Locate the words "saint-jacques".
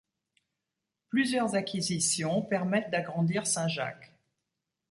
3.45-4.15